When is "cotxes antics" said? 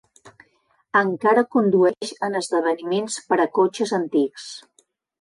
3.61-4.53